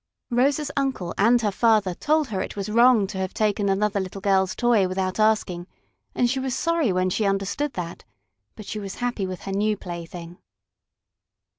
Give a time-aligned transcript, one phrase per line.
[0.31, 4.19] Rosa's uncle and her father told her it was wrong to have taken another little
[4.19, 5.67] girl's toy without asking,
[6.15, 8.03] and she was sorry when she understood that,
[8.55, 10.39] but she was happy with her new plaything.